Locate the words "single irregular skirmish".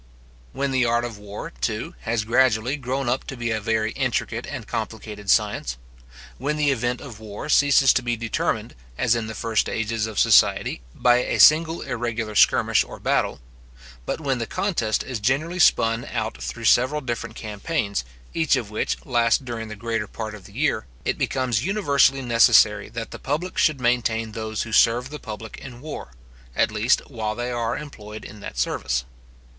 11.39-12.83